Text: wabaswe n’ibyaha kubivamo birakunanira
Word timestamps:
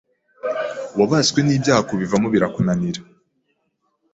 wabaswe 0.97 1.39
n’ibyaha 1.43 1.81
kubivamo 1.89 2.27
birakunanira 2.33 3.01